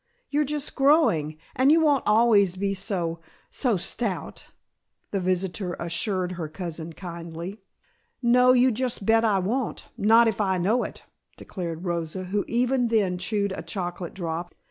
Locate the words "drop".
14.15-14.55